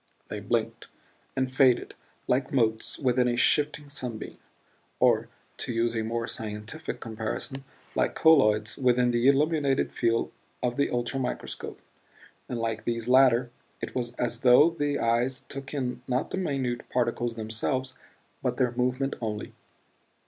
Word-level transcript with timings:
They 0.29 0.39
blinked 0.39 0.87
and 1.35 1.53
faded 1.53 1.93
like 2.27 2.51
motes 2.51 2.97
within 2.97 3.27
a 3.27 3.35
shifting 3.37 3.87
sunbeam; 3.87 4.39
or, 4.99 5.29
to 5.57 5.71
use 5.71 5.95
a 5.95 6.01
more 6.01 6.25
scientific 6.27 6.99
comparison, 6.99 7.63
like 7.93 8.15
colloids 8.15 8.77
within 8.77 9.11
the 9.11 9.27
illuminated 9.27 9.93
field 9.93 10.31
of 10.63 10.77
the 10.77 10.87
ultramicroscope; 10.89 11.83
and 12.49 12.57
like 12.57 12.83
these 12.83 13.07
latter 13.07 13.51
it 13.79 13.93
was 13.93 14.13
as 14.13 14.39
though 14.39 14.71
the 14.71 14.97
eyes 14.97 15.41
took 15.41 15.71
in 15.71 16.01
not 16.07 16.31
the 16.31 16.37
minute 16.37 16.89
particles 16.89 17.35
themselves 17.35 17.95
but 18.41 18.57
their 18.57 18.71
movement 18.71 19.15
only. 19.21 19.53